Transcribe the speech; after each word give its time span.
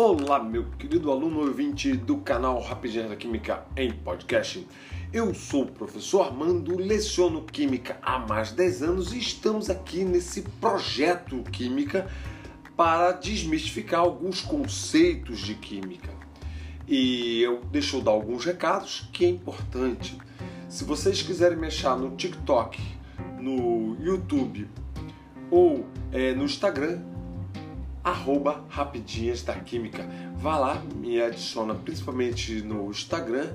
Olá, 0.00 0.40
meu 0.40 0.64
querido 0.78 1.10
aluno 1.10 1.40
ouvinte 1.40 1.92
do 1.92 2.18
canal 2.18 2.60
Rapidinho 2.60 3.08
da 3.08 3.16
Química 3.16 3.66
em 3.76 3.90
Podcast. 3.90 4.64
Eu 5.12 5.34
sou 5.34 5.64
o 5.64 5.72
professor 5.72 6.22
Armando, 6.22 6.76
leciono 6.76 7.42
Química 7.42 7.98
há 8.00 8.16
mais 8.16 8.50
de 8.50 8.54
10 8.58 8.82
anos 8.84 9.12
e 9.12 9.18
estamos 9.18 9.68
aqui 9.68 10.04
nesse 10.04 10.42
projeto 10.60 11.42
Química 11.50 12.06
para 12.76 13.10
desmistificar 13.10 13.98
alguns 13.98 14.40
conceitos 14.40 15.40
de 15.40 15.56
Química. 15.56 16.12
E 16.86 17.42
eu 17.42 17.60
deixo 17.64 17.96
eu 17.96 18.00
dar 18.00 18.12
alguns 18.12 18.44
recados 18.44 19.10
que 19.12 19.24
é 19.24 19.28
importante. 19.28 20.16
Se 20.68 20.84
vocês 20.84 21.22
quiserem 21.22 21.58
me 21.58 21.66
achar 21.66 21.98
no 21.98 22.14
TikTok, 22.14 22.80
no 23.40 23.96
YouTube 24.00 24.68
ou 25.50 25.84
é, 26.12 26.34
no 26.34 26.44
Instagram, 26.44 27.02
arroba 28.08 28.64
Rapidinhas 28.68 29.42
da 29.42 29.54
Química. 29.54 30.06
Vá 30.36 30.58
lá, 30.58 30.82
me 30.96 31.20
adiciona 31.20 31.74
principalmente 31.74 32.62
no 32.62 32.90
Instagram, 32.90 33.52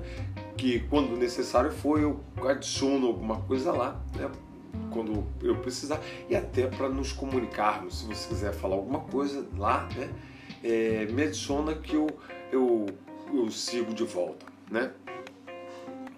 que 0.56 0.80
quando 0.88 1.16
necessário 1.16 1.72
for 1.72 2.00
eu 2.00 2.20
adiciono 2.48 3.06
alguma 3.06 3.40
coisa 3.42 3.72
lá, 3.72 4.00
né? 4.14 4.30
Quando 4.90 5.26
eu 5.42 5.56
precisar, 5.56 6.00
e 6.28 6.36
até 6.36 6.66
para 6.66 6.88
nos 6.88 7.12
comunicarmos. 7.12 8.00
Se 8.00 8.06
você 8.06 8.28
quiser 8.28 8.52
falar 8.52 8.76
alguma 8.76 9.00
coisa 9.00 9.46
lá, 9.56 9.88
né? 9.96 10.08
É, 10.62 11.06
me 11.06 11.22
adiciona 11.22 11.74
que 11.74 11.94
eu, 11.94 12.06
eu, 12.52 12.86
eu 13.32 13.50
sigo 13.50 13.92
de 13.92 14.04
volta, 14.04 14.46
né? 14.70 14.92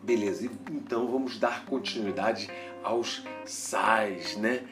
Beleza, 0.03 0.49
então 0.71 1.11
vamos 1.11 1.39
dar 1.39 1.65
continuidade 1.65 2.49
aos 2.85 3.25
sais, 3.45 4.37
né? 4.37 4.63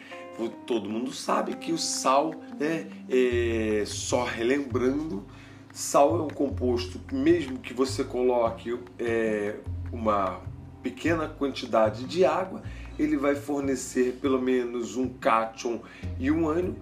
Todo 0.67 0.89
mundo 0.89 1.13
sabe 1.13 1.55
que 1.57 1.73
o 1.73 1.79
sal, 1.79 2.35
né, 2.59 2.89
é, 3.09 3.85
só 3.87 4.25
relembrando, 4.25 5.25
sal 5.73 6.19
é 6.19 6.23
um 6.23 6.29
composto 6.29 6.99
que 7.01 7.15
mesmo 7.15 7.59
que 7.59 7.73
você 7.73 8.05
coloque 8.05 8.79
é, 8.99 9.57
uma 9.93 10.41
pequena 10.83 11.29
quantidade 11.29 12.05
de 12.05 12.25
água, 12.25 12.63
ele 12.99 13.17
vai 13.17 13.35
fornecer 13.35 14.19
pelo 14.21 14.41
menos 14.41 14.97
um 14.97 15.09
cátion 15.09 15.81
e 16.19 16.31
um 16.31 16.49
ânion, 16.49 16.75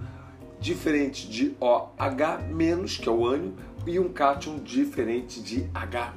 diferente 0.60 1.28
de 1.28 1.54
OH 1.60 2.98
que 3.00 3.08
é 3.08 3.12
o 3.12 3.26
ânion, 3.26 3.52
e 3.86 3.98
um 3.98 4.12
cátion 4.12 4.58
diferente 4.58 5.42
de 5.42 5.68
H+, 5.74 6.12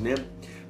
né? 0.00 0.14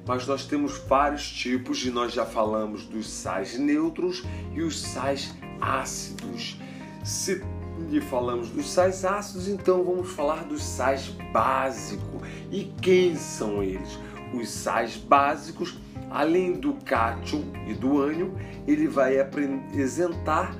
Mas 0.05 0.27
nós 0.27 0.45
temos 0.45 0.77
vários 0.77 1.31
tipos 1.31 1.83
e 1.85 1.89
nós 1.89 2.13
já 2.13 2.25
falamos 2.25 2.85
dos 2.85 3.07
sais 3.09 3.57
neutros 3.57 4.23
e 4.53 4.61
os 4.61 4.79
sais 4.79 5.33
ácidos. 5.63 6.59
Se 7.03 7.41
lhe 7.89 8.01
falamos 8.01 8.49
dos 8.49 8.69
sais 8.69 9.03
ácidos, 9.05 9.47
então 9.47 9.83
vamos 9.83 10.11
falar 10.11 10.43
dos 10.43 10.63
sais 10.63 11.07
básicos. 11.31 12.21
E 12.51 12.65
quem 12.81 13.15
são 13.15 13.63
eles? 13.63 13.99
Os 14.33 14.49
sais 14.49 14.97
básicos, 14.97 15.77
além 16.09 16.53
do 16.53 16.73
cátion 16.85 17.43
e 17.67 17.73
do 17.73 18.01
ânion, 18.01 18.29
ele 18.67 18.87
vai 18.87 19.19
apresentar 19.19 20.55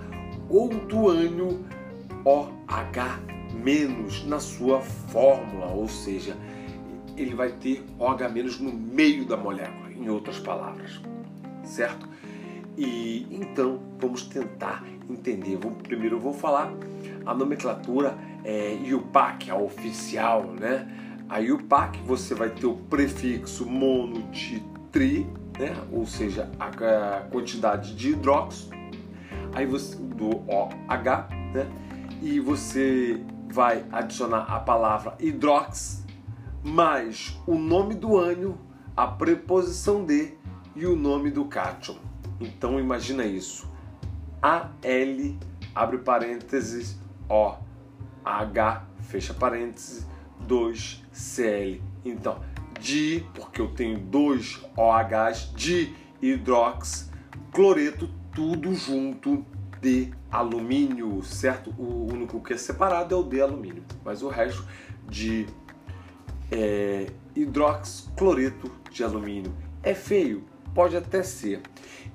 outro 0.50 1.10
ânion 1.10 1.60
OH- 2.26 3.20
na 4.26 4.40
sua 4.40 4.82
fórmula, 4.82 5.68
ou 5.68 5.88
seja, 5.88 6.36
ele 7.16 7.36
vai 7.36 7.52
ter 7.52 7.86
OH- 8.00 8.60
no 8.60 8.72
meio 8.72 9.26
da 9.26 9.38
molécula, 9.38 9.92
em 9.92 10.10
outras 10.10 10.40
palavras, 10.40 11.00
certo? 11.64 12.08
E 12.78 13.28
então 13.32 13.80
vamos 14.00 14.24
tentar 14.24 14.84
entender. 15.10 15.58
Vamos, 15.58 15.82
primeiro 15.82 16.18
eu 16.18 16.20
vou 16.20 16.34
falar 16.34 16.74
a 17.26 17.34
nomenclatura 17.34 18.18
é, 18.44 18.76
IUPAC, 18.76 19.50
a 19.50 19.56
oficial, 19.56 20.44
né? 20.44 20.88
A 21.30 21.40
IUPAC 21.40 22.00
você 22.06 22.34
vai 22.36 22.50
ter 22.50 22.66
o 22.66 22.76
prefixo 22.76 23.66
mono 23.66 24.24
de 24.32 24.62
tri, 24.92 25.28
né? 25.58 25.76
Ou 25.92 26.06
seja, 26.06 26.52
a, 26.60 27.22
quantidade 27.32 27.96
de 27.96 28.12
hidróxido, 28.12 28.76
aí 29.54 29.66
você 29.66 29.96
do 29.96 30.30
OH, 30.48 31.30
né? 31.54 31.68
E 32.22 32.40
você 32.40 33.22
vai 33.50 33.86
adicionar 33.92 34.46
a 34.50 34.60
palavra 34.60 35.16
hidrox 35.20 36.04
mais 36.64 37.38
o 37.46 37.56
nome 37.56 37.94
do 37.94 38.18
ânion, 38.18 38.54
a 38.96 39.06
preposição 39.06 40.06
de 40.06 40.34
e 40.76 40.86
o 40.86 40.96
nome 40.96 41.30
do 41.30 41.46
cátion. 41.46 41.98
Então 42.40 42.80
imagina 42.80 43.26
isso. 43.26 43.72
AL, 44.42 44.70
abre 45.74 45.98
parênteses, 46.00 47.00
O, 47.30 47.56
H, 48.26 48.86
fecha 49.02 49.34
parênteses, 49.34 50.06
2CL. 50.48 51.82
Então, 52.04 52.40
de, 52.80 53.26
porque 53.34 53.62
eu 53.62 53.70
tenho 53.70 53.98
dois 53.98 54.62
OHs, 54.76 55.54
de 55.56 55.96
hidrox, 56.22 57.10
cloreto, 57.52 58.10
tudo 58.34 58.74
junto 58.74 59.46
de 59.82 60.12
alumínio, 60.32 61.22
certo? 61.24 61.74
O 61.78 62.12
único 62.12 62.42
que 62.42 62.54
é 62.54 62.58
separado 62.58 63.14
é 63.14 63.18
o 63.18 63.24
de 63.24 63.42
alumínio, 63.42 63.84
mas 64.04 64.22
o 64.24 64.28
resto 64.28 64.66
de 65.08 65.46
é, 66.52 67.08
hidroxcloreto 67.36 68.72
de 68.92 69.04
alumínio. 69.04 69.54
É 69.82 69.94
feio? 69.94 70.46
Pode 70.74 70.98
até 70.98 71.22
ser 71.24 71.62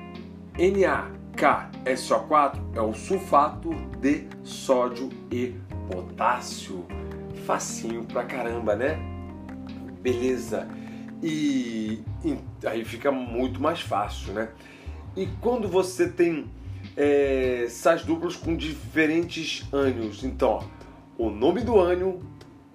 NaKSO4 0.56 2.60
é 2.76 2.82
o 2.82 2.94
sulfato 2.94 3.70
de 4.00 4.28
sódio 4.44 5.10
e 5.32 5.56
potássio. 5.92 6.86
Facinho 7.46 8.04
pra 8.06 8.24
caramba, 8.24 8.76
né? 8.76 8.98
Beleza. 10.02 10.68
E, 11.22 12.02
e 12.24 12.38
aí 12.66 12.86
fica 12.86 13.12
muito 13.12 13.62
mais 13.62 13.82
fácil, 13.82 14.34
né? 14.34 14.50
E 15.16 15.28
quando 15.40 15.68
você 15.68 16.10
tem 16.10 16.50
é, 16.98 17.68
sais 17.70 18.04
duplos 18.04 18.36
com 18.36 18.56
diferentes 18.56 19.64
ânions, 19.72 20.24
então 20.24 20.50
ó, 20.50 20.64
o 21.18 21.30
nome 21.30 21.62
do 21.62 21.80
ânion 21.80 22.20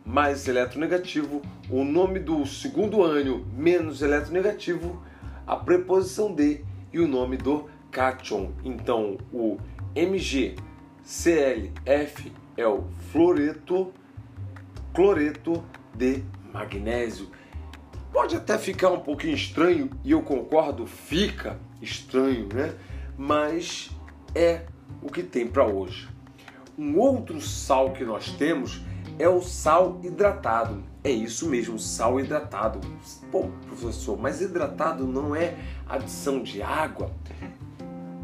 mais 0.05 0.46
eletronegativo, 0.49 1.43
o 1.69 1.85
nome 1.85 2.19
do 2.20 2.46
segundo 2.46 3.02
ânion 3.02 3.43
menos 3.56 4.00
eletronegativo, 4.02 5.02
a 5.46 5.56
preposição 5.56 6.32
de 6.32 6.64
e 6.93 7.00
o 7.00 7.08
nome 7.08 7.37
do 7.37 7.69
cátion. 7.90 8.52
Então, 8.64 9.19
o 9.32 9.58
MgClF 9.94 10.56
é 12.56 12.67
o 12.67 12.85
fluoreto, 13.11 13.93
cloreto 14.94 15.64
de 15.94 16.23
magnésio. 16.52 17.29
Pode 18.19 18.35
até 18.35 18.59
ficar 18.59 18.91
um 18.91 18.99
pouquinho 18.99 19.37
estranho, 19.37 19.88
e 20.03 20.11
eu 20.11 20.20
concordo, 20.23 20.88
fica 20.88 21.56
estranho, 21.81 22.49
né? 22.53 22.75
Mas 23.17 23.91
é 24.35 24.62
o 25.00 25.09
que 25.09 25.23
tem 25.23 25.47
para 25.47 25.65
hoje. 25.65 26.09
Um 26.76 26.99
outro 26.99 27.41
sal 27.41 27.93
que 27.93 28.05
nós 28.05 28.32
temos 28.32 28.82
é 29.20 29.29
o 29.29 29.41
sal 29.41 30.00
hidratado. 30.03 30.82
É 31.05 31.12
isso 31.12 31.49
mesmo, 31.49 31.79
sal 31.79 32.19
hidratado. 32.19 32.81
Pô, 33.31 33.50
professor, 33.69 34.19
mas 34.19 34.41
hidratado 34.41 35.06
não 35.06 35.32
é 35.32 35.56
adição 35.88 36.43
de 36.43 36.61
água? 36.61 37.12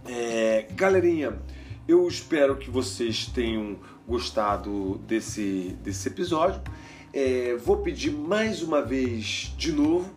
É, 0.05 0.67
galerinha, 0.72 1.38
eu 1.88 2.06
espero 2.06 2.56
que 2.56 2.70
vocês 2.70 3.26
tenham 3.26 3.79
gostado 4.06 4.99
desse, 5.06 5.76
desse 5.82 6.08
episódio. 6.08 6.61
É, 7.19 7.57
vou 7.57 7.79
pedir 7.79 8.11
mais 8.11 8.61
uma 8.61 8.83
vez 8.83 9.55
de 9.57 9.73
novo 9.73 10.15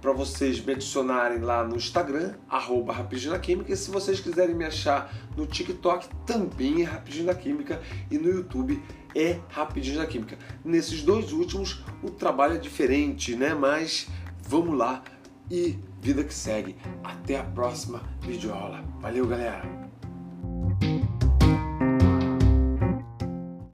para 0.00 0.12
vocês 0.12 0.64
me 0.64 0.72
adicionarem 0.72 1.40
lá 1.40 1.62
no 1.62 1.76
Instagram, 1.76 2.36
arroba 2.48 2.90
Rapidinho 2.90 3.38
Química. 3.38 3.70
E 3.70 3.76
se 3.76 3.90
vocês 3.90 4.18
quiserem 4.18 4.54
me 4.54 4.64
achar 4.64 5.14
no 5.36 5.44
TikTok, 5.46 6.08
também 6.24 6.80
é 6.80 6.84
Rapidinho 6.86 7.36
Química. 7.36 7.82
E 8.10 8.16
no 8.16 8.30
YouTube 8.30 8.82
é 9.14 9.38
Rapidinho 9.50 10.06
Química. 10.06 10.38
Nesses 10.64 11.02
dois 11.02 11.34
últimos, 11.34 11.84
o 12.02 12.10
trabalho 12.10 12.54
é 12.54 12.58
diferente, 12.58 13.36
né? 13.36 13.52
Mas 13.52 14.08
vamos 14.42 14.74
lá 14.74 15.02
e 15.50 15.78
vida 16.00 16.24
que 16.24 16.32
segue. 16.32 16.76
Até 17.04 17.38
a 17.38 17.44
próxima 17.44 18.02
videoaula. 18.22 18.82
Valeu, 19.02 19.26
galera! 19.26 19.87